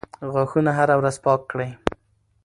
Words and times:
غاښونه 0.33 0.71
هره 0.77 0.95
ورځ 0.99 1.15
پاک 1.25 1.41
کړئ. 1.51 1.69